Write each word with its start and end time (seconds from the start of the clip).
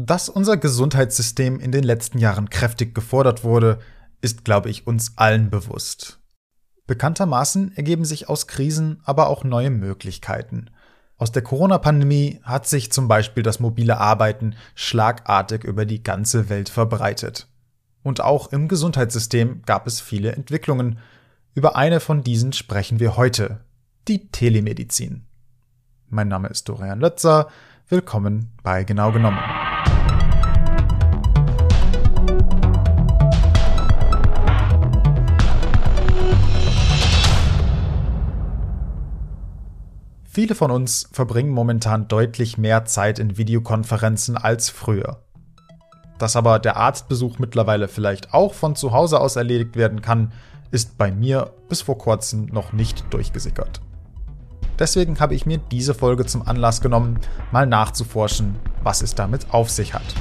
Dass 0.00 0.28
unser 0.28 0.56
Gesundheitssystem 0.56 1.58
in 1.58 1.72
den 1.72 1.82
letzten 1.82 2.18
Jahren 2.18 2.50
kräftig 2.50 2.94
gefordert 2.94 3.42
wurde, 3.42 3.80
ist, 4.20 4.44
glaube 4.44 4.70
ich, 4.70 4.86
uns 4.86 5.14
allen 5.16 5.50
bewusst. 5.50 6.20
Bekanntermaßen 6.86 7.76
ergeben 7.76 8.04
sich 8.04 8.28
aus 8.28 8.46
Krisen 8.46 9.00
aber 9.02 9.28
auch 9.28 9.42
neue 9.42 9.70
Möglichkeiten. 9.70 10.70
Aus 11.16 11.32
der 11.32 11.42
Corona-Pandemie 11.42 12.38
hat 12.44 12.68
sich 12.68 12.92
zum 12.92 13.08
Beispiel 13.08 13.42
das 13.42 13.58
mobile 13.58 13.98
Arbeiten 13.98 14.54
schlagartig 14.76 15.64
über 15.64 15.84
die 15.84 16.04
ganze 16.04 16.48
Welt 16.48 16.68
verbreitet. 16.68 17.48
Und 18.04 18.20
auch 18.20 18.52
im 18.52 18.68
Gesundheitssystem 18.68 19.62
gab 19.66 19.88
es 19.88 20.00
viele 20.00 20.30
Entwicklungen. 20.30 21.00
Über 21.54 21.74
eine 21.74 21.98
von 21.98 22.22
diesen 22.22 22.52
sprechen 22.52 23.00
wir 23.00 23.16
heute, 23.16 23.64
die 24.06 24.28
Telemedizin. 24.28 25.24
Mein 26.08 26.28
Name 26.28 26.46
ist 26.48 26.68
Dorian 26.68 27.00
Lötzer, 27.00 27.48
willkommen 27.88 28.52
bei 28.62 28.84
Genau 28.84 29.10
genommen. 29.10 29.57
Viele 40.38 40.54
von 40.54 40.70
uns 40.70 41.08
verbringen 41.10 41.50
momentan 41.50 42.06
deutlich 42.06 42.58
mehr 42.58 42.84
Zeit 42.84 43.18
in 43.18 43.38
Videokonferenzen 43.38 44.36
als 44.36 44.70
früher. 44.70 45.24
Dass 46.20 46.36
aber 46.36 46.60
der 46.60 46.76
Arztbesuch 46.76 47.40
mittlerweile 47.40 47.88
vielleicht 47.88 48.32
auch 48.32 48.54
von 48.54 48.76
zu 48.76 48.92
Hause 48.92 49.18
aus 49.18 49.34
erledigt 49.34 49.74
werden 49.74 50.00
kann, 50.00 50.32
ist 50.70 50.96
bei 50.96 51.10
mir 51.10 51.50
bis 51.68 51.82
vor 51.82 51.98
kurzem 51.98 52.46
noch 52.46 52.72
nicht 52.72 53.12
durchgesickert. 53.12 53.80
Deswegen 54.78 55.18
habe 55.18 55.34
ich 55.34 55.44
mir 55.44 55.58
diese 55.58 55.92
Folge 55.92 56.24
zum 56.24 56.46
Anlass 56.46 56.80
genommen, 56.80 57.18
mal 57.50 57.66
nachzuforschen, 57.66 58.54
was 58.84 59.02
es 59.02 59.16
damit 59.16 59.52
auf 59.52 59.70
sich 59.70 59.92
hat. 59.92 60.14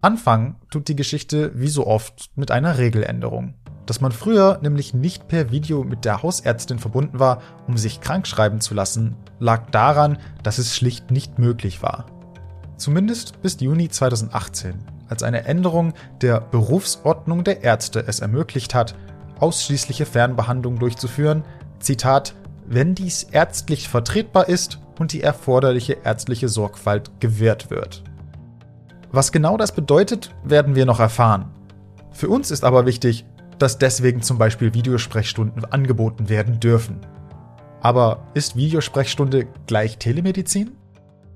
Anfangen 0.00 0.56
tut 0.70 0.88
die 0.88 0.96
Geschichte 0.96 1.52
wie 1.54 1.68
so 1.68 1.86
oft 1.86 2.30
mit 2.36 2.50
einer 2.50 2.78
Regeländerung. 2.78 3.52
Dass 3.86 4.00
man 4.00 4.12
früher 4.12 4.58
nämlich 4.62 4.94
nicht 4.94 5.28
per 5.28 5.50
Video 5.50 5.84
mit 5.84 6.04
der 6.04 6.22
Hausärztin 6.22 6.78
verbunden 6.78 7.18
war, 7.18 7.42
um 7.66 7.76
sich 7.76 8.00
krank 8.00 8.26
schreiben 8.26 8.60
zu 8.60 8.74
lassen, 8.74 9.16
lag 9.40 9.70
daran, 9.70 10.18
dass 10.42 10.58
es 10.58 10.74
schlicht 10.74 11.10
nicht 11.10 11.38
möglich 11.38 11.82
war. 11.82 12.06
Zumindest 12.76 13.42
bis 13.42 13.60
Juni 13.60 13.88
2018, 13.88 14.74
als 15.08 15.22
eine 15.22 15.44
Änderung 15.44 15.94
der 16.20 16.40
Berufsordnung 16.40 17.44
der 17.44 17.62
Ärzte 17.62 18.04
es 18.06 18.20
ermöglicht 18.20 18.74
hat, 18.74 18.94
ausschließliche 19.40 20.06
Fernbehandlung 20.06 20.78
durchzuführen, 20.78 21.44
Zitat, 21.80 22.34
wenn 22.66 22.94
dies 22.94 23.24
ärztlich 23.24 23.88
vertretbar 23.88 24.48
ist 24.48 24.78
und 24.98 25.12
die 25.12 25.22
erforderliche 25.22 25.98
ärztliche 26.04 26.48
Sorgfalt 26.48 27.10
gewährt 27.20 27.70
wird. 27.70 28.04
Was 29.10 29.32
genau 29.32 29.56
das 29.56 29.72
bedeutet, 29.72 30.34
werden 30.44 30.74
wir 30.74 30.86
noch 30.86 31.00
erfahren. 31.00 31.50
Für 32.12 32.28
uns 32.28 32.50
ist 32.50 32.64
aber 32.64 32.86
wichtig, 32.86 33.26
dass 33.62 33.78
deswegen 33.78 34.22
zum 34.22 34.38
Beispiel 34.38 34.74
Videosprechstunden 34.74 35.64
angeboten 35.64 36.28
werden 36.28 36.58
dürfen. 36.58 36.98
Aber 37.80 38.26
ist 38.34 38.56
Videosprechstunde 38.56 39.46
gleich 39.68 39.98
Telemedizin? 39.98 40.72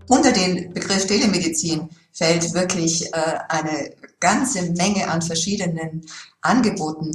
Unter 0.08 0.32
den 0.32 0.74
Begriff 0.74 1.06
Telemedizin 1.06 1.88
fällt 2.12 2.52
wirklich 2.52 3.14
äh, 3.14 3.38
eine 3.48 3.92
ganze 4.18 4.72
Menge 4.72 5.08
an 5.08 5.22
verschiedenen 5.22 6.04
Angeboten. 6.40 7.12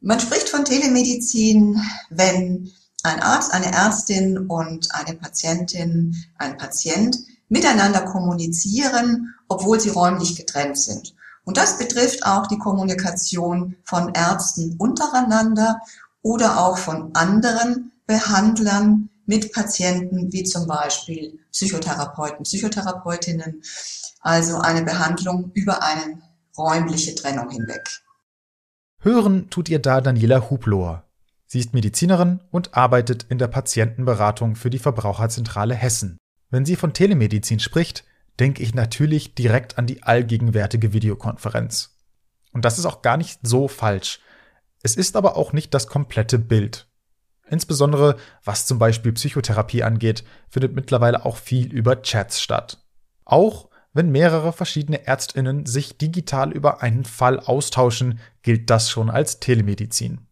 Man 0.00 0.20
spricht 0.20 0.48
von 0.48 0.64
Telemedizin, 0.64 1.80
wenn 2.10 2.70
ein 3.02 3.20
Arzt, 3.20 3.52
eine 3.52 3.72
Ärztin 3.72 4.46
und 4.46 4.94
eine 4.94 5.16
Patientin, 5.16 6.14
ein 6.38 6.56
Patient 6.56 7.18
miteinander 7.48 8.02
kommunizieren, 8.02 9.34
obwohl 9.48 9.80
sie 9.80 9.90
räumlich 9.90 10.36
getrennt 10.36 10.78
sind. 10.78 11.14
Und 11.44 11.56
das 11.56 11.78
betrifft 11.78 12.24
auch 12.24 12.46
die 12.46 12.58
Kommunikation 12.58 13.76
von 13.84 14.14
Ärzten 14.14 14.76
untereinander 14.78 15.80
oder 16.22 16.60
auch 16.60 16.78
von 16.78 17.14
anderen 17.14 17.92
Behandlern 18.06 19.10
mit 19.26 19.52
Patienten, 19.52 20.32
wie 20.32 20.44
zum 20.44 20.66
Beispiel 20.66 21.38
Psychotherapeuten, 21.50 22.44
Psychotherapeutinnen, 22.44 23.62
also 24.20 24.58
eine 24.58 24.82
Behandlung 24.82 25.50
über 25.54 25.82
eine 25.82 26.22
räumliche 26.56 27.14
Trennung 27.14 27.50
hinweg. 27.50 28.02
Hören 29.00 29.50
tut 29.50 29.68
ihr 29.68 29.80
da 29.80 30.00
Daniela 30.00 30.48
Hublohr. 30.50 31.04
Sie 31.46 31.58
ist 31.58 31.74
Medizinerin 31.74 32.40
und 32.50 32.74
arbeitet 32.74 33.26
in 33.28 33.38
der 33.38 33.48
Patientenberatung 33.48 34.54
für 34.54 34.70
die 34.70 34.78
Verbraucherzentrale 34.78 35.74
Hessen. 35.74 36.18
Wenn 36.50 36.64
sie 36.64 36.76
von 36.76 36.92
Telemedizin 36.92 37.58
spricht, 37.58 38.04
denke 38.42 38.64
ich 38.64 38.74
natürlich 38.74 39.36
direkt 39.36 39.78
an 39.78 39.86
die 39.86 40.02
allgegenwärtige 40.02 40.92
Videokonferenz. 40.92 41.96
Und 42.50 42.64
das 42.64 42.76
ist 42.76 42.86
auch 42.86 43.00
gar 43.00 43.16
nicht 43.16 43.38
so 43.44 43.68
falsch. 43.68 44.18
Es 44.82 44.96
ist 44.96 45.14
aber 45.14 45.36
auch 45.36 45.52
nicht 45.52 45.72
das 45.74 45.86
komplette 45.86 46.40
Bild. 46.40 46.88
Insbesondere 47.48 48.16
was 48.42 48.66
zum 48.66 48.80
Beispiel 48.80 49.12
Psychotherapie 49.12 49.84
angeht, 49.84 50.24
findet 50.48 50.74
mittlerweile 50.74 51.24
auch 51.24 51.36
viel 51.36 51.72
über 51.72 52.02
Chats 52.02 52.42
statt. 52.42 52.84
Auch 53.24 53.68
wenn 53.92 54.10
mehrere 54.10 54.52
verschiedene 54.52 55.06
Ärztinnen 55.06 55.64
sich 55.64 55.96
digital 55.96 56.50
über 56.50 56.82
einen 56.82 57.04
Fall 57.04 57.38
austauschen, 57.38 58.18
gilt 58.42 58.70
das 58.70 58.90
schon 58.90 59.08
als 59.08 59.38
Telemedizin. 59.38 60.26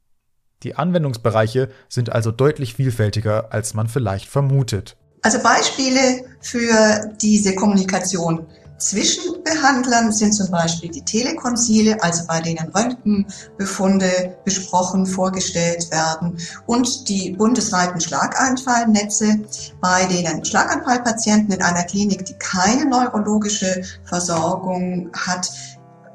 Die 0.65 0.75
Anwendungsbereiche 0.75 1.71
sind 1.89 2.11
also 2.11 2.33
deutlich 2.33 2.75
vielfältiger, 2.75 3.53
als 3.53 3.75
man 3.75 3.87
vielleicht 3.87 4.27
vermutet. 4.27 4.97
Also 5.23 5.39
Beispiele 5.41 6.25
für 6.41 7.13
diese 7.21 7.55
Kommunikation 7.55 8.47
zwischen 8.81 9.45
Behandlern 9.45 10.11
sind 10.11 10.33
zum 10.33 10.51
Beispiel 10.51 10.91
die 10.91 11.05
Telekonsile, 11.05 12.03
also 12.03 12.27
bei 12.27 12.41
denen 12.41 12.71
Röntgenbefunde 12.71 14.39
besprochen, 14.45 15.05
vorgestellt 15.05 15.91
werden 15.91 16.39
und 16.67 17.09
die 17.09 17.33
bundesweiten 17.33 18.01
Schlaganfallnetze, 18.01 19.41
bei 19.83 20.07
denen 20.07 20.45
Schlaganfallpatienten 20.45 21.55
in 21.55 21.63
einer 21.63 21.85
Klinik, 21.85 22.25
die 22.25 22.39
keine 22.39 22.87
neurologische 22.87 23.83
Versorgung 24.05 25.11
hat, 25.13 25.51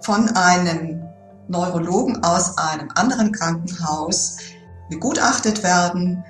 von 0.01 0.29
einem 0.29 1.03
Neurologen 1.47 2.23
aus 2.23 2.57
einem 2.57 2.89
anderen 2.95 3.31
Krankenhaus 3.31 4.37
begutachtet 4.89 5.61
werden, 5.61 6.23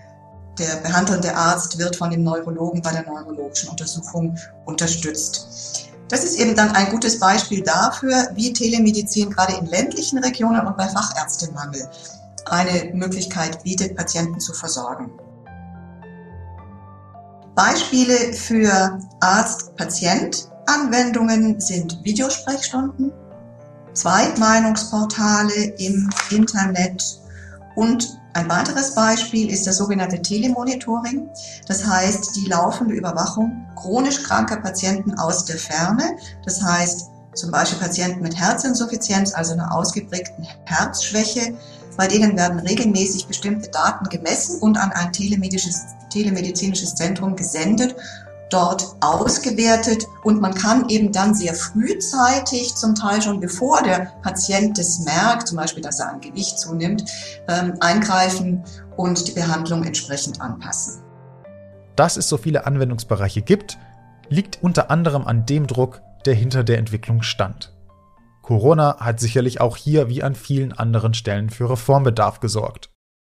der 0.58 0.78
behandelnde 0.78 1.36
Arzt 1.36 1.78
wird 1.78 1.96
von 1.96 2.10
dem 2.12 2.24
Neurologen 2.24 2.82
bei 2.82 2.92
der 2.92 3.04
neurologischen 3.04 3.70
Untersuchung 3.70 4.38
unterstützt. 4.66 5.90
Das 6.08 6.24
ist 6.24 6.40
eben 6.40 6.56
dann 6.56 6.72
ein 6.72 6.92
gutes 6.92 7.20
Beispiel 7.20 7.64
dafür, 7.64 8.30
wie 8.36 8.54
Telemedizin 8.54 9.32
gerade 9.32 9.54
in 9.54 9.66
ländlichen 9.66 10.20
Regionen 10.20 10.66
und 10.66 10.78
bei 10.78 10.88
Fachärztemangel 10.88 11.90
eine 12.46 12.94
Möglichkeit 12.94 13.64
bietet, 13.64 13.96
Patienten 13.96 14.40
zu 14.40 14.54
versorgen. 14.54 15.12
Beispiele 17.56 18.34
für 18.34 19.00
Arzt-Patient-Anwendungen 19.22 21.60
sind 21.60 22.00
Videosprechstunden, 22.04 23.12
Zweitmeinungsportale 23.94 25.74
im 25.78 26.08
Internet 26.30 27.20
und 27.76 28.20
ein 28.36 28.50
weiteres 28.50 28.94
Beispiel 28.94 29.50
ist 29.50 29.66
das 29.66 29.78
sogenannte 29.78 30.22
Telemonitoring. 30.22 31.30
Das 31.70 31.86
heißt, 31.86 32.36
die 32.36 32.50
laufende 32.50 32.94
Überwachung 32.94 33.66
chronisch 33.78 34.24
kranker 34.24 34.58
Patienten 34.58 35.18
aus 35.18 35.46
der 35.46 35.56
Ferne. 35.56 36.18
Das 36.44 36.62
heißt, 36.62 37.12
zum 37.34 37.52
Beispiel 37.52 37.80
Patienten 37.80 38.22
mit 38.22 38.38
Herzinsuffizienz, 38.38 39.34
also 39.34 39.54
einer 39.54 39.74
ausgeprägten 39.74 40.46
Herzschwäche. 40.66 41.56
Bei 41.96 42.10
denen 42.10 42.36
werden 42.36 42.60
regelmäßig 42.60 43.26
bestimmte 43.28 43.70
Daten 43.70 44.10
gemessen 44.10 44.60
und 44.60 44.78
an 44.78 44.92
ein 44.92 45.14
telemedizinisches 45.14 46.96
Zentrum 46.96 47.38
gesendet 47.38 47.96
dort 48.50 48.96
ausgewertet 49.02 50.06
und 50.24 50.42
man 50.42 50.54
kann 50.54 50.90
eben 50.90 51.12
dann 51.12 51.34
sehr 51.34 51.54
frühzeitig, 51.54 52.76
zum 52.76 52.96
Teil 52.96 53.22
schon 53.22 53.40
bevor 53.40 53.82
der 53.82 54.14
Patient 54.22 54.78
das 54.78 55.00
merkt, 55.00 55.48
zum 55.48 55.58
Beispiel, 55.58 55.82
dass 55.82 56.00
er 56.00 56.10
an 56.12 56.22
Gewicht 56.22 56.60
zunimmt, 56.60 57.04
ähm, 57.48 57.74
eingreifen 57.80 58.64
und 58.98 59.28
die 59.28 59.32
Behandlung 59.32 59.84
entsprechend 59.84 60.42
anpassen. 60.42 61.04
Dass 61.96 62.18
es 62.18 62.28
so 62.28 62.38
viele 62.38 62.66
Anwendungsbereiche 62.66 63.42
gibt, 63.42 63.78
liegt 64.30 64.62
unter 64.62 64.92
anderem 64.92 65.26
an 65.26 65.46
dem 65.46 65.68
Druck, 65.68 66.02
der 66.26 66.34
hinter 66.34 66.64
der 66.64 66.78
Entwicklung 66.78 67.22
stand. 67.22 67.74
Corona 68.42 68.98
hat 69.00 69.20
sicherlich 69.20 69.60
auch 69.60 69.76
hier 69.76 70.10
wie 70.10 70.22
an 70.22 70.36
vielen 70.36 70.72
anderen 70.72 71.14
Stellen 71.14 71.50
für 71.50 71.70
Reformbedarf 71.70 72.40
gesorgt. 72.40 72.90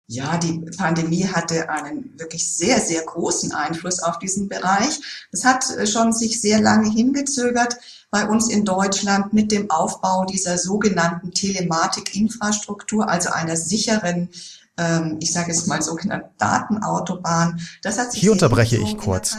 Ja, 0.08 0.38
die 0.38 0.60
Pandemie 0.78 1.26
hatte 1.26 1.68
einen 1.70 2.14
wirklich 2.20 2.56
sehr, 2.56 2.80
sehr 2.80 3.02
großen 3.02 3.54
Einfluss 3.54 4.04
auf 4.04 4.20
diesen 4.20 4.48
Bereich. 4.48 5.00
Es 5.32 5.44
hat 5.44 5.66
äh, 5.72 5.88
schon 5.88 6.14
sich 6.14 6.40
sehr 6.40 6.62
lange 6.62 6.92
hingezögert 6.92 7.78
bei 8.12 8.28
uns 8.28 8.50
in 8.50 8.66
Deutschland 8.66 9.34
mit 9.34 9.52
dem 9.52 9.72
Aufbau 9.72 10.26
dieser 10.26 10.60
sogenannten 10.60 11.32
Telematikinfrastruktur, 11.32 13.10
also 13.10 13.32
einer 13.32 13.58
sicheren 13.58 14.30
ähm, 14.78 15.18
ich 15.22 15.32
sage 15.32 15.52
jetzt 15.52 15.68
mal 15.68 15.82
sogenannte 15.82 16.30
Datenautobahn. 16.38 17.62
Das 17.82 17.98
hat 17.98 18.12
sich 18.12 18.22
Hier 18.22 18.32
unterbreche 18.32 18.78
ich 18.78 18.98
kurz. 18.98 19.38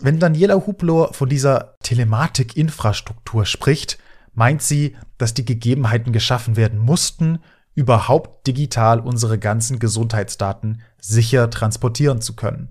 Wenn 0.00 0.20
Daniela 0.20 0.54
Hublor 0.66 1.14
von 1.14 1.28
dieser 1.28 1.76
Telematik-Infrastruktur 1.82 3.46
spricht, 3.46 3.98
meint 4.34 4.62
sie, 4.62 4.96
dass 5.16 5.32
die 5.32 5.44
Gegebenheiten 5.44 6.12
geschaffen 6.12 6.56
werden 6.56 6.78
mussten, 6.78 7.40
überhaupt 7.74 8.46
digital 8.46 9.00
unsere 9.00 9.38
ganzen 9.38 9.78
Gesundheitsdaten 9.78 10.82
sicher 11.00 11.50
transportieren 11.50 12.20
zu 12.20 12.34
können. 12.34 12.68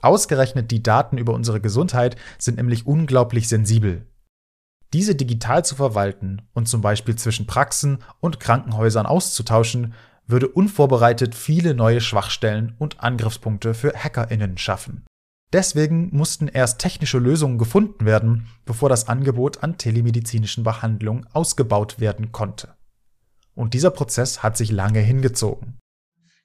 Ausgerechnet 0.00 0.70
die 0.70 0.82
Daten 0.82 1.18
über 1.18 1.32
unsere 1.32 1.60
Gesundheit 1.60 2.16
sind 2.38 2.56
nämlich 2.56 2.86
unglaublich 2.86 3.48
sensibel. 3.48 4.06
Diese 4.92 5.14
digital 5.14 5.64
zu 5.64 5.74
verwalten 5.74 6.42
und 6.52 6.68
zum 6.68 6.80
Beispiel 6.80 7.16
zwischen 7.16 7.46
Praxen 7.46 7.98
und 8.20 8.38
Krankenhäusern 8.38 9.06
auszutauschen, 9.06 9.94
würde 10.26 10.48
unvorbereitet 10.48 11.34
viele 11.34 11.74
neue 11.74 12.00
Schwachstellen 12.00 12.74
und 12.78 13.00
Angriffspunkte 13.00 13.74
für 13.74 13.92
Hackerinnen 13.92 14.56
schaffen. 14.56 15.04
Deswegen 15.52 16.08
mussten 16.16 16.48
erst 16.48 16.80
technische 16.80 17.18
Lösungen 17.18 17.58
gefunden 17.58 18.06
werden, 18.06 18.48
bevor 18.64 18.88
das 18.88 19.06
Angebot 19.06 19.62
an 19.62 19.78
telemedizinischen 19.78 20.64
Behandlungen 20.64 21.26
ausgebaut 21.32 22.00
werden 22.00 22.32
konnte. 22.32 22.74
Und 23.54 23.74
dieser 23.74 23.90
Prozess 23.90 24.42
hat 24.42 24.56
sich 24.56 24.70
lange 24.70 25.00
hingezogen. 25.00 25.78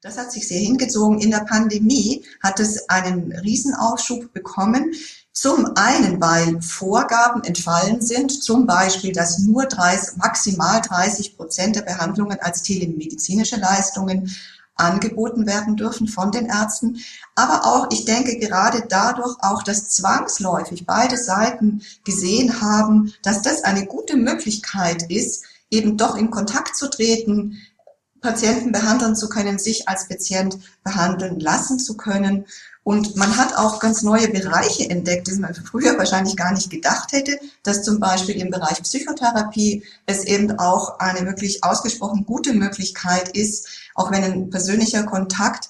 Das 0.02 0.16
hat 0.16 0.32
sich 0.32 0.48
sehr 0.48 0.60
hingezogen. 0.60 1.20
In 1.20 1.30
der 1.30 1.44
Pandemie 1.44 2.24
hat 2.42 2.58
es 2.58 2.88
einen 2.88 3.32
Riesenaufschub 3.32 4.32
bekommen. 4.32 4.94
Zum 5.32 5.76
einen, 5.76 6.20
weil 6.20 6.60
Vorgaben 6.62 7.44
entfallen 7.44 8.00
sind, 8.00 8.30
zum 8.42 8.66
Beispiel, 8.66 9.12
dass 9.12 9.38
nur 9.38 9.66
30, 9.66 10.16
maximal 10.16 10.80
30 10.80 11.36
Prozent 11.36 11.76
der 11.76 11.82
Behandlungen 11.82 12.38
als 12.40 12.62
telemedizinische 12.62 13.56
Leistungen 13.56 14.34
angeboten 14.74 15.46
werden 15.46 15.76
dürfen 15.76 16.08
von 16.08 16.32
den 16.32 16.46
Ärzten. 16.46 17.00
Aber 17.34 17.66
auch, 17.66 17.88
ich 17.92 18.06
denke, 18.06 18.38
gerade 18.38 18.84
dadurch 18.88 19.36
auch, 19.40 19.62
dass 19.62 19.90
zwangsläufig 19.90 20.86
beide 20.86 21.18
Seiten 21.18 21.82
gesehen 22.04 22.62
haben, 22.62 23.12
dass 23.22 23.42
das 23.42 23.62
eine 23.62 23.86
gute 23.86 24.16
Möglichkeit 24.16 25.10
ist, 25.10 25.44
eben 25.70 25.96
doch 25.96 26.16
in 26.16 26.30
Kontakt 26.30 26.76
zu 26.76 26.90
treten, 26.90 27.58
Patienten 28.20 28.72
behandeln 28.72 29.16
zu 29.16 29.28
können, 29.28 29.58
sich 29.58 29.88
als 29.88 30.06
Patient 30.06 30.58
behandeln 30.84 31.40
lassen 31.40 31.78
zu 31.78 31.96
können. 31.96 32.44
Und 32.82 33.16
man 33.16 33.36
hat 33.36 33.56
auch 33.56 33.78
ganz 33.78 34.02
neue 34.02 34.28
Bereiche 34.28 34.88
entdeckt, 34.88 35.28
die 35.28 35.38
man 35.38 35.54
früher 35.54 35.96
wahrscheinlich 35.98 36.36
gar 36.36 36.52
nicht 36.52 36.70
gedacht 36.70 37.12
hätte, 37.12 37.38
dass 37.62 37.82
zum 37.82 38.00
Beispiel 38.00 38.36
im 38.36 38.50
Bereich 38.50 38.82
Psychotherapie 38.82 39.84
es 40.06 40.24
eben 40.24 40.58
auch 40.58 40.98
eine 40.98 41.26
wirklich 41.26 41.62
ausgesprochen 41.62 42.24
gute 42.26 42.52
Möglichkeit 42.52 43.36
ist, 43.36 43.68
auch 43.94 44.10
wenn 44.10 44.24
ein 44.24 44.50
persönlicher 44.50 45.04
Kontakt 45.04 45.68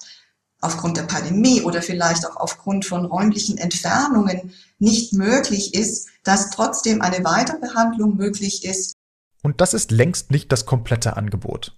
aufgrund 0.61 0.97
der 0.97 1.03
Pandemie 1.03 1.61
oder 1.61 1.81
vielleicht 1.81 2.25
auch 2.25 2.37
aufgrund 2.37 2.85
von 2.85 3.05
räumlichen 3.05 3.57
Entfernungen 3.57 4.53
nicht 4.79 5.13
möglich 5.13 5.73
ist, 5.73 6.07
dass 6.23 6.51
trotzdem 6.51 7.01
eine 7.01 7.23
Weiterbehandlung 7.25 8.15
möglich 8.15 8.63
ist. 8.63 8.93
Und 9.41 9.61
das 9.61 9.73
ist 9.73 9.91
längst 9.91 10.31
nicht 10.31 10.51
das 10.51 10.65
komplette 10.65 11.17
Angebot. 11.17 11.77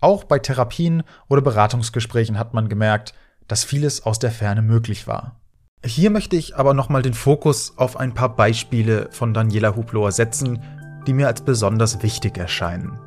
Auch 0.00 0.24
bei 0.24 0.38
Therapien 0.38 1.02
oder 1.28 1.42
Beratungsgesprächen 1.42 2.38
hat 2.38 2.54
man 2.54 2.68
gemerkt, 2.68 3.14
dass 3.46 3.64
vieles 3.64 4.04
aus 4.04 4.18
der 4.18 4.30
Ferne 4.30 4.62
möglich 4.62 5.06
war. 5.06 5.40
Hier 5.84 6.10
möchte 6.10 6.36
ich 6.36 6.56
aber 6.56 6.74
nochmal 6.74 7.02
den 7.02 7.14
Fokus 7.14 7.74
auf 7.76 7.96
ein 7.96 8.12
paar 8.12 8.34
Beispiele 8.34 9.08
von 9.10 9.32
Daniela 9.32 9.76
Hubloer 9.76 10.12
setzen, 10.12 10.62
die 11.06 11.12
mir 11.12 11.28
als 11.28 11.42
besonders 11.42 12.02
wichtig 12.02 12.36
erscheinen. 12.36 12.98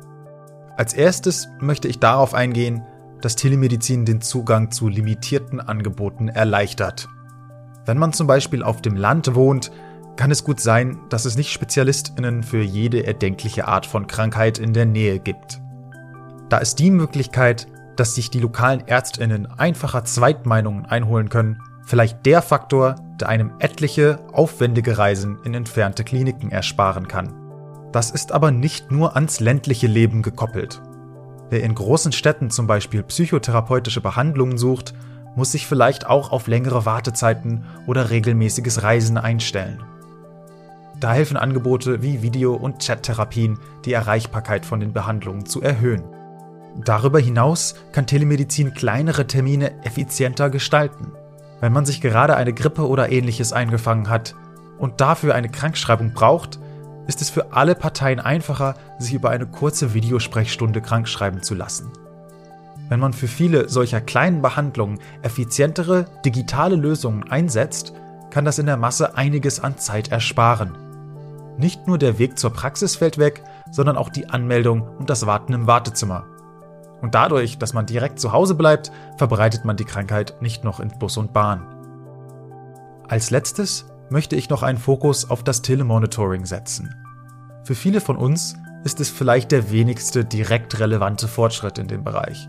Als 0.76 0.94
erstes 0.94 1.48
möchte 1.60 1.88
ich 1.88 1.98
darauf 1.98 2.34
eingehen, 2.34 2.82
dass 3.20 3.36
Telemedizin 3.36 4.04
den 4.04 4.20
Zugang 4.20 4.70
zu 4.70 4.88
limitierten 4.88 5.60
Angeboten 5.60 6.28
erleichtert. 6.28 7.08
Wenn 7.84 7.98
man 7.98 8.12
zum 8.12 8.26
Beispiel 8.26 8.62
auf 8.62 8.82
dem 8.82 8.96
Land 8.96 9.34
wohnt, 9.34 9.70
kann 10.16 10.30
es 10.30 10.44
gut 10.44 10.60
sein, 10.60 10.98
dass 11.08 11.24
es 11.24 11.36
nicht 11.36 11.50
Spezialistinnen 11.50 12.42
für 12.42 12.62
jede 12.62 13.06
erdenkliche 13.06 13.66
Art 13.66 13.86
von 13.86 14.06
Krankheit 14.06 14.58
in 14.58 14.72
der 14.72 14.86
Nähe 14.86 15.18
gibt. 15.18 15.60
Da 16.48 16.58
ist 16.58 16.78
die 16.78 16.90
Möglichkeit, 16.90 17.66
dass 17.96 18.14
sich 18.14 18.30
die 18.30 18.40
lokalen 18.40 18.86
Ärztinnen 18.86 19.46
einfacher 19.58 20.04
Zweitmeinungen 20.04 20.86
einholen 20.86 21.28
können, 21.28 21.60
vielleicht 21.84 22.24
der 22.26 22.42
Faktor, 22.42 22.96
der 23.20 23.28
einem 23.28 23.52
etliche, 23.58 24.18
aufwendige 24.32 24.98
Reisen 24.98 25.38
in 25.44 25.54
entfernte 25.54 26.04
Kliniken 26.04 26.50
ersparen 26.50 27.08
kann. 27.08 27.34
Das 27.92 28.10
ist 28.10 28.32
aber 28.32 28.50
nicht 28.50 28.90
nur 28.90 29.16
ans 29.16 29.40
ländliche 29.40 29.86
Leben 29.86 30.22
gekoppelt. 30.22 30.80
Wer 31.50 31.62
in 31.62 31.74
großen 31.74 32.12
Städten 32.12 32.50
zum 32.50 32.66
Beispiel 32.66 33.02
psychotherapeutische 33.02 34.00
Behandlungen 34.00 34.56
sucht, 34.56 34.94
muss 35.36 35.52
sich 35.52 35.66
vielleicht 35.66 36.06
auch 36.06 36.32
auf 36.32 36.46
längere 36.46 36.86
Wartezeiten 36.86 37.64
oder 37.86 38.10
regelmäßiges 38.10 38.82
Reisen 38.82 39.18
einstellen. 39.18 39.82
Da 41.02 41.12
helfen 41.12 41.36
Angebote 41.36 42.00
wie 42.00 42.22
Video- 42.22 42.54
und 42.54 42.78
Chattherapien, 42.78 43.58
die 43.84 43.92
Erreichbarkeit 43.92 44.64
von 44.64 44.78
den 44.78 44.92
Behandlungen 44.92 45.46
zu 45.46 45.60
erhöhen. 45.60 46.04
Darüber 46.84 47.18
hinaus 47.18 47.74
kann 47.90 48.06
Telemedizin 48.06 48.72
kleinere 48.72 49.26
Termine 49.26 49.84
effizienter 49.84 50.48
gestalten. 50.48 51.10
Wenn 51.60 51.72
man 51.72 51.86
sich 51.86 52.02
gerade 52.02 52.36
eine 52.36 52.52
Grippe 52.52 52.86
oder 52.86 53.10
ähnliches 53.10 53.52
eingefangen 53.52 54.08
hat 54.08 54.36
und 54.78 55.00
dafür 55.00 55.34
eine 55.34 55.48
Krankschreibung 55.48 56.12
braucht, 56.12 56.60
ist 57.08 57.20
es 57.20 57.30
für 57.30 57.52
alle 57.52 57.74
Parteien 57.74 58.20
einfacher, 58.20 58.76
sich 59.00 59.14
über 59.14 59.30
eine 59.30 59.46
kurze 59.46 59.94
Videosprechstunde 59.94 60.80
krankschreiben 60.80 61.42
zu 61.42 61.56
lassen. 61.56 61.90
Wenn 62.88 63.00
man 63.00 63.12
für 63.12 63.26
viele 63.26 63.68
solcher 63.68 64.00
kleinen 64.00 64.40
Behandlungen 64.40 65.00
effizientere 65.22 66.06
digitale 66.24 66.76
Lösungen 66.76 67.28
einsetzt, 67.28 67.92
kann 68.30 68.44
das 68.44 68.60
in 68.60 68.66
der 68.66 68.76
Masse 68.76 69.16
einiges 69.16 69.58
an 69.58 69.78
Zeit 69.78 70.12
ersparen. 70.12 70.81
Nicht 71.58 71.86
nur 71.86 71.98
der 71.98 72.18
Weg 72.18 72.38
zur 72.38 72.50
Praxis 72.50 72.96
fällt 72.96 73.18
weg, 73.18 73.42
sondern 73.70 73.96
auch 73.96 74.08
die 74.08 74.28
Anmeldung 74.28 74.88
und 74.98 75.10
das 75.10 75.26
Warten 75.26 75.52
im 75.52 75.66
Wartezimmer. 75.66 76.24
Und 77.02 77.14
dadurch, 77.14 77.58
dass 77.58 77.74
man 77.74 77.84
direkt 77.84 78.20
zu 78.20 78.32
Hause 78.32 78.54
bleibt, 78.54 78.92
verbreitet 79.18 79.64
man 79.64 79.76
die 79.76 79.84
Krankheit 79.84 80.40
nicht 80.40 80.64
noch 80.64 80.80
in 80.80 80.88
Bus 80.98 81.16
und 81.16 81.32
Bahn. 81.32 81.66
Als 83.08 83.30
letztes 83.30 83.86
möchte 84.08 84.36
ich 84.36 84.48
noch 84.48 84.62
einen 84.62 84.78
Fokus 84.78 85.28
auf 85.28 85.42
das 85.42 85.62
Telemonitoring 85.62 86.46
setzen. 86.46 86.94
Für 87.64 87.74
viele 87.74 88.00
von 88.00 88.16
uns 88.16 88.56
ist 88.84 89.00
es 89.00 89.10
vielleicht 89.10 89.52
der 89.52 89.70
wenigste 89.70 90.24
direkt 90.24 90.78
relevante 90.80 91.28
Fortschritt 91.28 91.78
in 91.78 91.88
dem 91.88 92.04
Bereich. 92.04 92.48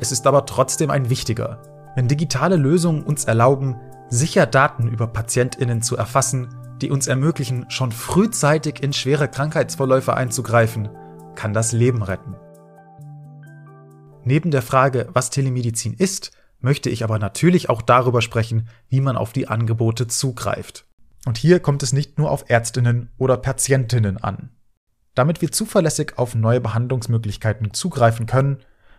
Es 0.00 0.12
ist 0.12 0.26
aber 0.26 0.46
trotzdem 0.46 0.90
ein 0.90 1.10
wichtiger. 1.10 1.62
Wenn 1.96 2.08
digitale 2.08 2.56
Lösungen 2.56 3.02
uns 3.02 3.24
erlauben, 3.24 3.76
sicher 4.08 4.46
Daten 4.46 4.88
über 4.88 5.06
Patientinnen 5.06 5.82
zu 5.82 5.96
erfassen, 5.96 6.48
die 6.80 6.90
uns 6.90 7.06
ermöglichen, 7.06 7.66
schon 7.68 7.92
frühzeitig 7.92 8.82
in 8.82 8.92
schwere 8.92 9.28
Krankheitsverläufe 9.28 10.14
einzugreifen, 10.14 10.88
kann 11.34 11.52
das 11.52 11.72
Leben 11.72 12.02
retten. 12.02 12.36
Neben 14.24 14.50
der 14.50 14.62
Frage, 14.62 15.08
was 15.12 15.30
Telemedizin 15.30 15.94
ist, 15.94 16.32
möchte 16.60 16.88
ich 16.88 17.04
aber 17.04 17.18
natürlich 17.18 17.68
auch 17.68 17.82
darüber 17.82 18.22
sprechen, 18.22 18.68
wie 18.88 19.02
man 19.02 19.16
auf 19.16 19.32
die 19.32 19.48
Angebote 19.48 20.06
zugreift. 20.06 20.86
Und 21.26 21.36
hier 21.36 21.60
kommt 21.60 21.82
es 21.82 21.92
nicht 21.92 22.18
nur 22.18 22.30
auf 22.30 22.46
Ärztinnen 22.48 23.10
oder 23.18 23.36
Patientinnen 23.36 24.16
an. 24.16 24.50
Damit 25.14 25.42
wir 25.42 25.52
zuverlässig 25.52 26.14
auf 26.16 26.34
neue 26.34 26.60
Behandlungsmöglichkeiten 26.60 27.72
zugreifen 27.72 28.26
können, 28.26 28.58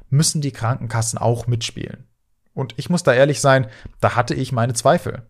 müssen 0.09 0.41
die 0.41 0.51
Krankenkassen 0.51 1.17
auch 1.19 1.47
mitspielen. 1.47 2.07
Und 2.53 2.73
ich 2.77 2.89
muss 2.89 3.03
da 3.03 3.13
ehrlich 3.13 3.41
sein, 3.41 3.67
da 3.99 4.15
hatte 4.15 4.33
ich 4.33 4.51
meine 4.51 4.73
Zweifel. 4.73 5.23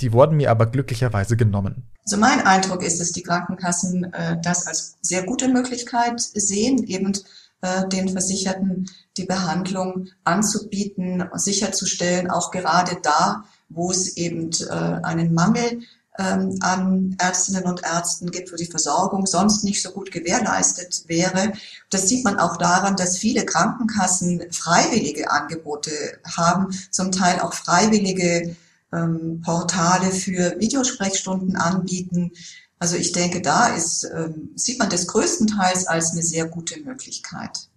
Die 0.00 0.12
wurden 0.12 0.36
mir 0.36 0.50
aber 0.50 0.66
glücklicherweise 0.66 1.36
genommen. 1.36 1.90
Also 2.04 2.16
mein 2.16 2.40
Eindruck 2.46 2.82
ist, 2.82 3.00
dass 3.00 3.12
die 3.12 3.22
Krankenkassen 3.22 4.12
äh, 4.12 4.40
das 4.42 4.66
als 4.66 4.96
sehr 5.02 5.24
gute 5.24 5.48
Möglichkeit 5.48 6.20
sehen, 6.20 6.84
eben 6.84 7.12
äh, 7.60 7.88
den 7.88 8.08
Versicherten 8.08 8.88
die 9.16 9.24
Behandlung 9.24 10.08
anzubieten, 10.24 11.24
sicherzustellen, 11.34 12.30
auch 12.30 12.50
gerade 12.50 12.98
da, 13.02 13.44
wo 13.68 13.90
es 13.90 14.16
eben 14.16 14.50
äh, 14.52 14.72
einen 14.72 15.34
Mangel 15.34 15.82
ähm, 16.18 16.58
an 16.60 17.16
Ärztinnen 17.18 17.64
und 17.64 17.82
Ärzten 17.84 18.30
gibt, 18.30 18.52
wo 18.52 18.56
die 18.56 18.66
Versorgung 18.66 19.26
sonst 19.26 19.64
nicht 19.64 19.82
so 19.82 19.90
gut 19.90 20.10
gewährleistet 20.10 21.04
wäre. 21.06 21.52
Das 21.90 22.08
sieht 22.08 22.24
man 22.24 22.38
auch 22.38 22.56
daran, 22.56 22.96
dass 22.96 23.18
viele 23.18 23.44
Krankenkassen 23.44 24.42
freiwillige 24.50 25.30
Angebote 25.30 25.90
haben, 26.36 26.68
zum 26.90 27.12
Teil 27.12 27.40
auch 27.40 27.54
freiwillige 27.54 28.56
ähm, 28.92 29.40
Portale 29.44 30.10
für 30.10 30.58
Videosprechstunden 30.58 31.56
anbieten, 31.56 32.32
also 32.78 32.96
ich 32.96 33.12
denke, 33.12 33.42
da 33.42 33.74
ist, 33.74 34.04
äh, 34.04 34.30
sieht 34.54 34.78
man 34.78 34.90
das 34.90 35.08
größtenteils 35.08 35.86
als 35.86 36.12
eine 36.12 36.22
sehr 36.22 36.46
gute 36.46 36.80
Möglichkeit. 36.80 37.68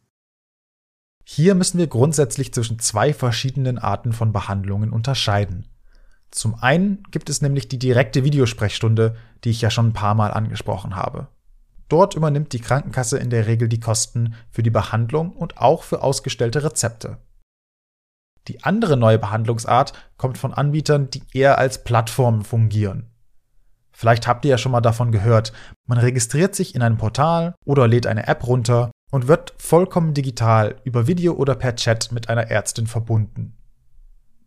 Hier 1.23 1.55
müssen 1.55 1.79
wir 1.79 1.87
grundsätzlich 1.87 2.53
zwischen 2.53 2.79
zwei 2.79 3.13
verschiedenen 3.13 3.77
Arten 3.77 4.13
von 4.13 4.31
Behandlungen 4.31 4.91
unterscheiden. 4.91 5.67
Zum 6.29 6.55
einen 6.55 7.03
gibt 7.11 7.29
es 7.29 7.41
nämlich 7.41 7.67
die 7.67 7.79
direkte 7.79 8.23
Videosprechstunde, 8.23 9.15
die 9.43 9.49
ich 9.49 9.61
ja 9.61 9.69
schon 9.69 9.87
ein 9.87 9.93
paar 9.93 10.15
Mal 10.15 10.31
angesprochen 10.31 10.95
habe. 10.95 11.27
Dort 11.89 12.15
übernimmt 12.15 12.53
die 12.53 12.59
Krankenkasse 12.59 13.17
in 13.17 13.29
der 13.29 13.47
Regel 13.47 13.67
die 13.67 13.79
Kosten 13.79 14.35
für 14.49 14.63
die 14.63 14.69
Behandlung 14.69 15.33
und 15.33 15.57
auch 15.57 15.83
für 15.83 16.03
ausgestellte 16.03 16.63
Rezepte. 16.63 17.17
Die 18.47 18.63
andere 18.63 18.97
neue 18.97 19.19
Behandlungsart 19.19 19.93
kommt 20.17 20.37
von 20.37 20.53
Anbietern, 20.53 21.09
die 21.09 21.23
eher 21.33 21.57
als 21.57 21.83
Plattformen 21.83 22.43
fungieren. 22.43 23.11
Vielleicht 23.91 24.27
habt 24.27 24.45
ihr 24.45 24.51
ja 24.51 24.57
schon 24.57 24.71
mal 24.71 24.81
davon 24.81 25.11
gehört. 25.11 25.53
Man 25.85 25.99
registriert 25.99 26.55
sich 26.55 26.73
in 26.73 26.81
einem 26.81 26.97
Portal 26.97 27.53
oder 27.65 27.87
lädt 27.87 28.07
eine 28.07 28.27
App 28.27 28.47
runter 28.47 28.91
und 29.11 29.27
wird 29.27 29.53
vollkommen 29.57 30.13
digital 30.13 30.77
über 30.83 31.05
Video 31.05 31.33
oder 31.33 31.55
per 31.55 31.75
Chat 31.75 32.11
mit 32.11 32.29
einer 32.29 32.49
Ärztin 32.49 32.87
verbunden. 32.87 33.57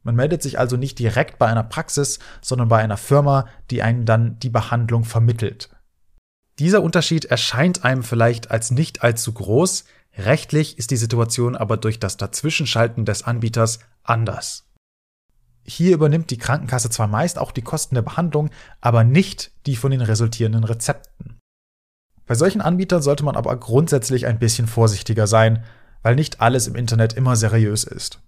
Man 0.02 0.16
meldet 0.16 0.42
sich 0.42 0.58
also 0.58 0.76
nicht 0.76 0.98
direkt 0.98 1.38
bei 1.38 1.46
einer 1.46 1.62
Praxis, 1.62 2.18
sondern 2.42 2.68
bei 2.68 2.82
einer 2.82 2.96
Firma, 2.96 3.46
die 3.70 3.82
einen 3.82 4.04
dann 4.04 4.38
die 4.38 4.50
Behandlung 4.50 5.04
vermittelt. 5.04 5.70
Dieser 6.58 6.82
Unterschied 6.82 7.24
erscheint 7.24 7.84
einem 7.84 8.02
vielleicht 8.02 8.50
als 8.50 8.70
nicht 8.70 9.02
allzu 9.02 9.32
groß, 9.32 9.84
rechtlich 10.16 10.78
ist 10.78 10.90
die 10.90 10.96
Situation 10.96 11.56
aber 11.56 11.76
durch 11.76 11.98
das 11.98 12.16
Dazwischenschalten 12.16 13.04
des 13.04 13.22
Anbieters 13.22 13.80
anders. 14.02 14.64
Hier 15.64 15.94
übernimmt 15.94 16.30
die 16.30 16.38
Krankenkasse 16.38 16.90
zwar 16.90 17.08
meist 17.08 17.38
auch 17.38 17.50
die 17.50 17.62
Kosten 17.62 17.94
der 17.94 18.02
Behandlung, 18.02 18.50
aber 18.80 19.02
nicht 19.02 19.52
die 19.66 19.76
von 19.76 19.90
den 19.90 20.02
resultierenden 20.02 20.64
Rezepten. 20.64 21.38
Bei 22.26 22.34
solchen 22.34 22.60
Anbietern 22.60 23.02
sollte 23.02 23.24
man 23.24 23.36
aber 23.36 23.56
grundsätzlich 23.56 24.26
ein 24.26 24.38
bisschen 24.38 24.66
vorsichtiger 24.66 25.26
sein, 25.26 25.64
weil 26.02 26.14
nicht 26.14 26.40
alles 26.40 26.66
im 26.66 26.74
Internet 26.74 27.14
immer 27.14 27.36
seriös 27.36 27.84
ist. 27.84 28.20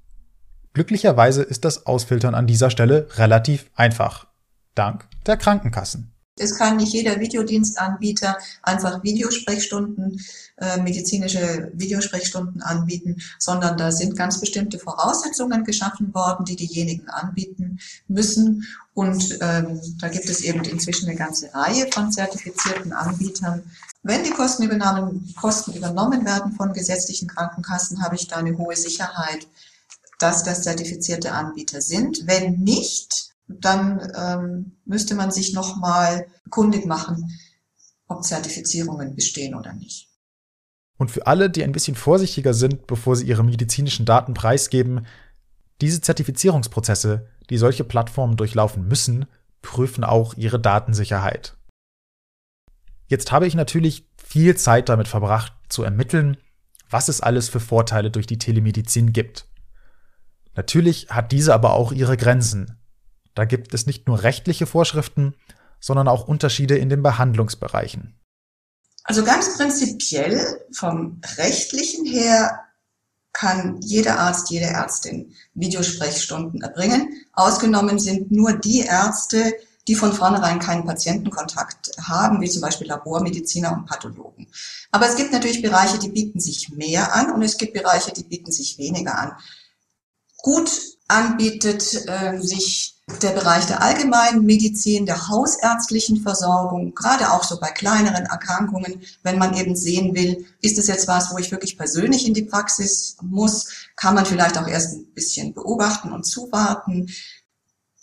Glücklicherweise 0.72 1.42
ist 1.42 1.64
das 1.64 1.86
Ausfiltern 1.86 2.34
an 2.34 2.46
dieser 2.46 2.70
Stelle 2.70 3.08
relativ 3.16 3.70
einfach. 3.74 4.26
Dank 4.74 5.08
der 5.26 5.36
Krankenkassen. 5.36 6.12
Es 6.38 6.56
kann 6.56 6.76
nicht 6.76 6.92
jeder 6.92 7.18
Videodienstanbieter 7.18 8.36
einfach 8.62 9.02
Videosprechstunden, 9.02 10.20
äh, 10.58 10.80
medizinische 10.82 11.70
Videosprechstunden 11.74 12.60
anbieten, 12.60 13.22
sondern 13.38 13.78
da 13.78 13.90
sind 13.90 14.16
ganz 14.16 14.38
bestimmte 14.38 14.78
Voraussetzungen 14.78 15.64
geschaffen 15.64 16.12
worden, 16.14 16.44
die 16.44 16.56
diejenigen 16.56 17.08
anbieten 17.08 17.78
müssen. 18.06 18.66
Und 18.92 19.38
ähm, 19.40 19.80
da 19.98 20.08
gibt 20.08 20.28
es 20.28 20.42
eben 20.42 20.62
inzwischen 20.64 21.08
eine 21.08 21.18
ganze 21.18 21.52
Reihe 21.54 21.86
von 21.90 22.12
zertifizierten 22.12 22.92
Anbietern. 22.92 23.62
Wenn 24.02 24.22
die 24.22 24.30
Kosten 24.30 24.62
übernommen, 24.62 25.34
Kosten 25.40 25.72
übernommen 25.72 26.24
werden 26.24 26.52
von 26.52 26.72
gesetzlichen 26.72 27.28
Krankenkassen, 27.28 28.02
habe 28.02 28.14
ich 28.14 28.28
da 28.28 28.36
eine 28.36 28.56
hohe 28.56 28.76
Sicherheit, 28.76 29.46
dass 30.18 30.44
das 30.44 30.62
zertifizierte 30.62 31.32
Anbieter 31.32 31.80
sind. 31.80 32.26
Wenn 32.26 32.60
nicht, 32.60 33.34
dann 33.48 34.12
ähm, 34.16 34.72
müsste 34.84 35.14
man 35.14 35.30
sich 35.30 35.52
nochmal 35.54 36.26
kundig 36.50 36.86
machen, 36.86 37.30
ob 38.08 38.24
Zertifizierungen 38.24 39.14
bestehen 39.14 39.54
oder 39.54 39.72
nicht. 39.72 40.08
Und 40.98 41.10
für 41.10 41.26
alle, 41.26 41.50
die 41.50 41.62
ein 41.62 41.72
bisschen 41.72 41.94
vorsichtiger 41.94 42.54
sind, 42.54 42.86
bevor 42.86 43.16
sie 43.16 43.26
ihre 43.26 43.44
medizinischen 43.44 44.06
Daten 44.06 44.34
preisgeben, 44.34 45.06
diese 45.80 46.00
Zertifizierungsprozesse, 46.00 47.28
die 47.50 47.58
solche 47.58 47.84
Plattformen 47.84 48.36
durchlaufen 48.36 48.88
müssen, 48.88 49.26
prüfen 49.60 50.04
auch 50.04 50.34
ihre 50.34 50.58
Datensicherheit. 50.58 51.56
Jetzt 53.08 53.30
habe 53.30 53.46
ich 53.46 53.54
natürlich 53.54 54.08
viel 54.16 54.56
Zeit 54.56 54.88
damit 54.88 55.06
verbracht, 55.06 55.52
zu 55.68 55.82
ermitteln, 55.82 56.38
was 56.88 57.08
es 57.08 57.20
alles 57.20 57.48
für 57.48 57.60
Vorteile 57.60 58.10
durch 58.10 58.26
die 58.26 58.38
Telemedizin 58.38 59.12
gibt. 59.12 59.46
Natürlich 60.54 61.10
hat 61.10 61.32
diese 61.32 61.52
aber 61.52 61.74
auch 61.74 61.92
ihre 61.92 62.16
Grenzen. 62.16 62.78
Da 63.36 63.44
gibt 63.44 63.74
es 63.74 63.86
nicht 63.86 64.08
nur 64.08 64.24
rechtliche 64.24 64.66
Vorschriften, 64.66 65.34
sondern 65.78 66.08
auch 66.08 66.26
Unterschiede 66.26 66.76
in 66.76 66.88
den 66.88 67.02
Behandlungsbereichen. 67.02 68.18
Also 69.04 69.22
ganz 69.22 69.56
prinzipiell 69.56 70.64
vom 70.72 71.20
rechtlichen 71.36 72.04
her 72.06 72.58
kann 73.32 73.80
jeder 73.82 74.18
Arzt, 74.18 74.50
jede 74.50 74.64
Ärztin 74.64 75.34
Videosprechstunden 75.54 76.62
erbringen. 76.62 77.12
Ausgenommen 77.34 77.98
sind 77.98 78.32
nur 78.32 78.54
die 78.54 78.80
Ärzte, 78.80 79.54
die 79.86 79.94
von 79.94 80.14
vornherein 80.14 80.58
keinen 80.58 80.86
Patientenkontakt 80.86 81.90
haben, 82.02 82.40
wie 82.40 82.48
zum 82.48 82.62
Beispiel 82.62 82.88
Labormediziner 82.88 83.72
und 83.72 83.84
Pathologen. 83.84 84.48
Aber 84.90 85.06
es 85.06 85.16
gibt 85.16 85.32
natürlich 85.32 85.60
Bereiche, 85.60 85.98
die 85.98 86.08
bieten 86.08 86.40
sich 86.40 86.70
mehr 86.70 87.14
an 87.14 87.30
und 87.30 87.42
es 87.42 87.58
gibt 87.58 87.74
Bereiche, 87.74 88.12
die 88.12 88.24
bieten 88.24 88.50
sich 88.50 88.78
weniger 88.78 89.16
an. 89.18 89.32
Gut 90.38 90.70
anbietet 91.06 92.08
äh, 92.08 92.40
sich 92.40 92.95
der 93.22 93.30
Bereich 93.30 93.66
der 93.66 93.82
allgemeinen 93.82 94.44
Medizin, 94.44 95.06
der 95.06 95.28
hausärztlichen 95.28 96.22
Versorgung, 96.22 96.92
gerade 96.94 97.32
auch 97.32 97.44
so 97.44 97.60
bei 97.60 97.70
kleineren 97.70 98.26
Erkrankungen, 98.26 99.00
wenn 99.22 99.38
man 99.38 99.56
eben 99.56 99.76
sehen 99.76 100.14
will, 100.14 100.44
ist 100.60 100.76
es 100.76 100.88
jetzt 100.88 101.06
was, 101.06 101.32
wo 101.32 101.38
ich 101.38 101.52
wirklich 101.52 101.78
persönlich 101.78 102.26
in 102.26 102.34
die 102.34 102.42
Praxis 102.42 103.16
muss, 103.22 103.68
kann 103.94 104.16
man 104.16 104.26
vielleicht 104.26 104.58
auch 104.58 104.66
erst 104.66 104.96
ein 104.96 105.14
bisschen 105.14 105.54
beobachten 105.54 106.10
und 106.10 106.24
zuwarten. 106.24 107.08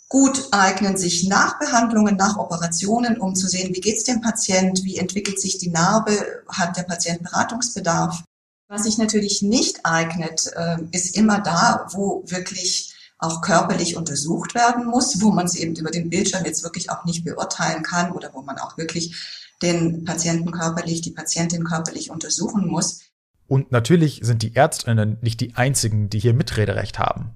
Gut 0.08 0.48
eignen 0.52 0.96
sich 0.96 1.28
Nachbehandlungen, 1.28 2.16
nach 2.16 2.38
Operationen, 2.38 3.20
um 3.20 3.34
zu 3.34 3.46
sehen, 3.46 3.74
wie 3.74 3.80
geht's 3.80 4.04
dem 4.04 4.22
Patient, 4.22 4.84
wie 4.84 4.96
entwickelt 4.96 5.38
sich 5.38 5.58
die 5.58 5.70
Narbe, 5.70 6.44
hat 6.48 6.78
der 6.78 6.84
Patient 6.84 7.22
Beratungsbedarf. 7.22 8.22
Was 8.68 8.84
sich 8.84 8.96
natürlich 8.96 9.42
nicht 9.42 9.84
eignet, 9.84 10.50
äh, 10.56 10.78
ist 10.92 11.14
immer 11.16 11.40
da, 11.40 11.88
wo 11.92 12.22
wirklich 12.26 12.93
auch 13.18 13.40
körperlich 13.40 13.96
untersucht 13.96 14.54
werden 14.54 14.86
muss, 14.86 15.20
wo 15.20 15.30
man 15.30 15.46
es 15.46 15.54
eben 15.54 15.74
über 15.76 15.90
den 15.90 16.10
Bildschirm 16.10 16.44
jetzt 16.44 16.62
wirklich 16.62 16.90
auch 16.90 17.04
nicht 17.04 17.24
beurteilen 17.24 17.82
kann 17.82 18.12
oder 18.12 18.30
wo 18.34 18.42
man 18.42 18.58
auch 18.58 18.76
wirklich 18.76 19.44
den 19.62 20.04
Patienten 20.04 20.50
körperlich, 20.50 21.00
die 21.00 21.12
Patientin 21.12 21.64
körperlich 21.64 22.10
untersuchen 22.10 22.66
muss. 22.66 23.00
Und 23.46 23.72
natürlich 23.72 24.20
sind 24.22 24.42
die 24.42 24.56
Ärztinnen 24.56 25.18
nicht 25.20 25.40
die 25.40 25.54
einzigen, 25.54 26.10
die 26.10 26.18
hier 26.18 26.34
Mitrederecht 26.34 26.98
haben. 26.98 27.30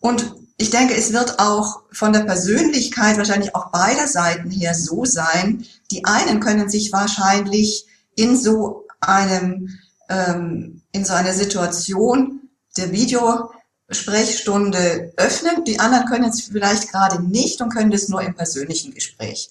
Und 0.00 0.34
ich 0.56 0.70
denke, 0.70 0.94
es 0.94 1.12
wird 1.12 1.38
auch 1.38 1.82
von 1.92 2.12
der 2.12 2.20
Persönlichkeit 2.20 3.16
wahrscheinlich 3.16 3.54
auch 3.54 3.70
beider 3.70 4.06
Seiten 4.06 4.50
her 4.50 4.74
so 4.74 5.04
sein. 5.04 5.64
Die 5.90 6.04
einen 6.04 6.40
können 6.40 6.68
sich 6.68 6.92
wahrscheinlich 6.92 7.86
in 8.16 8.36
so 8.36 8.86
einem, 9.00 9.78
ähm, 10.08 10.82
in 10.92 11.04
so 11.04 11.12
einer 11.12 11.32
Situation 11.32 12.48
der 12.76 12.90
Video 12.90 13.50
Sprechstunde 13.90 15.12
öffnen. 15.16 15.64
Die 15.64 15.80
anderen 15.80 16.06
können 16.06 16.28
es 16.28 16.42
vielleicht 16.42 16.90
gerade 16.90 17.22
nicht 17.22 17.60
und 17.60 17.72
können 17.72 17.90
das 17.90 18.08
nur 18.08 18.22
im 18.22 18.34
persönlichen 18.34 18.92
Gespräch. 18.92 19.50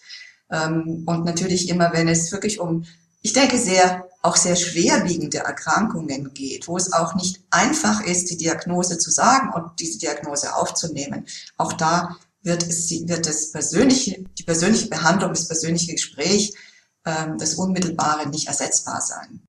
Ähm, 0.51 1.03
und 1.05 1.25
natürlich 1.25 1.69
immer, 1.69 1.91
wenn 1.93 2.07
es 2.07 2.31
wirklich 2.31 2.59
um, 2.59 2.85
ich 3.21 3.33
denke, 3.33 3.57
sehr, 3.57 4.07
auch 4.21 4.35
sehr 4.35 4.55
schwerwiegende 4.55 5.39
Erkrankungen 5.39 6.33
geht, 6.33 6.67
wo 6.67 6.77
es 6.77 6.93
auch 6.93 7.15
nicht 7.15 7.41
einfach 7.49 8.01
ist, 8.01 8.29
die 8.29 8.37
Diagnose 8.37 8.97
zu 8.97 9.11
sagen 9.11 9.51
und 9.53 9.79
diese 9.79 9.99
Diagnose 9.99 10.55
aufzunehmen. 10.55 11.25
Auch 11.57 11.73
da 11.73 12.15
wird 12.43 12.63
es, 12.63 12.89
wird 12.89 13.27
das 13.27 13.51
persönliche, 13.51 14.23
die 14.37 14.43
persönliche 14.43 14.87
Behandlung, 14.87 15.31
das 15.31 15.47
persönliche 15.47 15.93
Gespräch, 15.93 16.53
ähm, 17.05 17.37
das 17.37 17.55
Unmittelbare 17.55 18.29
nicht 18.29 18.47
ersetzbar 18.47 19.01
sein. 19.01 19.41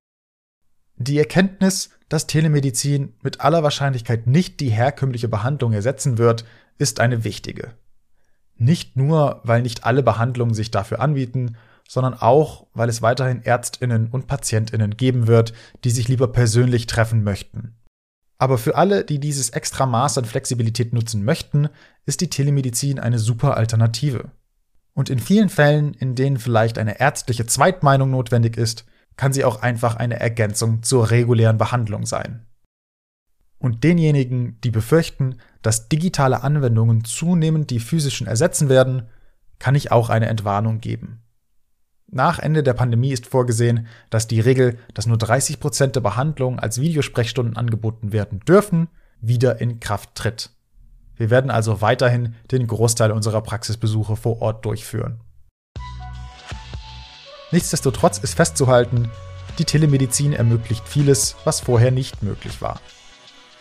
Die 0.97 1.17
Erkenntnis, 1.17 1.89
dass 2.09 2.27
Telemedizin 2.27 3.13
mit 3.21 3.41
aller 3.41 3.63
Wahrscheinlichkeit 3.63 4.27
nicht 4.27 4.59
die 4.59 4.69
herkömmliche 4.69 5.27
Behandlung 5.27 5.73
ersetzen 5.73 6.17
wird, 6.17 6.43
ist 6.77 6.99
eine 6.99 7.23
wichtige. 7.23 7.73
Nicht 8.57 8.97
nur, 8.97 9.41
weil 9.43 9.61
nicht 9.61 9.85
alle 9.85 10.03
Behandlungen 10.03 10.53
sich 10.53 10.71
dafür 10.71 10.99
anbieten, 10.99 11.55
sondern 11.87 12.13
auch, 12.13 12.67
weil 12.73 12.89
es 12.89 13.01
weiterhin 13.01 13.43
Ärztinnen 13.43 14.09
und 14.09 14.27
Patientinnen 14.27 14.97
geben 14.97 15.27
wird, 15.27 15.53
die 15.83 15.91
sich 15.91 16.07
lieber 16.07 16.27
persönlich 16.27 16.87
treffen 16.87 17.23
möchten. 17.23 17.75
Aber 18.37 18.57
für 18.57 18.75
alle, 18.75 19.03
die 19.03 19.19
dieses 19.19 19.49
extra 19.49 19.85
Maß 19.85 20.17
an 20.17 20.25
Flexibilität 20.25 20.93
nutzen 20.93 21.23
möchten, 21.23 21.69
ist 22.05 22.21
die 22.21 22.29
Telemedizin 22.29 22.99
eine 22.99 23.19
super 23.19 23.57
Alternative. 23.57 24.31
Und 24.93 25.09
in 25.09 25.19
vielen 25.19 25.49
Fällen, 25.49 25.93
in 25.93 26.15
denen 26.15 26.37
vielleicht 26.37 26.77
eine 26.77 26.99
ärztliche 26.99 27.45
Zweitmeinung 27.45 28.11
notwendig 28.11 28.57
ist, 28.57 28.85
kann 29.19 29.33
sie 29.33 29.43
auch 29.43 29.61
einfach 29.61 29.97
eine 29.97 30.17
Ergänzung 30.17 30.81
zur 30.81 31.11
regulären 31.11 31.57
Behandlung 31.57 32.05
sein. 32.05 32.45
Und 33.57 33.83
denjenigen, 33.83 34.61
die 34.61 34.71
befürchten, 34.71 35.41
dass 35.61 35.89
digitale 35.89 36.41
Anwendungen 36.41 37.03
zunehmend 37.03 37.69
die 37.69 37.81
physischen 37.81 38.27
ersetzen 38.27 38.69
werden, 38.69 39.09
kann 39.59 39.75
ich 39.75 39.91
auch 39.91 40.09
eine 40.09 40.27
Entwarnung 40.27 40.79
geben. 40.79 41.21
Nach 42.07 42.39
Ende 42.39 42.63
der 42.63 42.73
Pandemie 42.73 43.11
ist 43.11 43.25
vorgesehen, 43.25 43.87
dass 44.09 44.27
die 44.27 44.39
Regel, 44.39 44.77
dass 44.93 45.05
nur 45.05 45.17
30 45.17 45.59
Prozent 45.59 45.97
der 45.97 46.01
Behandlungen 46.01 46.57
als 46.57 46.79
Videosprechstunden 46.79 47.57
angeboten 47.57 48.13
werden 48.13 48.39
dürfen, 48.47 48.87
wieder 49.19 49.59
in 49.59 49.81
Kraft 49.81 50.15
tritt. 50.15 50.51
Wir 51.17 51.29
werden 51.29 51.51
also 51.51 51.81
weiterhin 51.81 52.35
den 52.51 52.67
Großteil 52.67 53.11
unserer 53.11 53.41
Praxisbesuche 53.41 54.15
vor 54.15 54.41
Ort 54.41 54.63
durchführen. 54.63 55.19
Nichtsdestotrotz 57.51 58.19
ist 58.19 58.35
festzuhalten, 58.35 59.09
die 59.57 59.65
Telemedizin 59.65 60.33
ermöglicht 60.33 60.87
vieles, 60.87 61.35
was 61.43 61.59
vorher 61.59 61.91
nicht 61.91 62.23
möglich 62.23 62.61
war. 62.61 62.79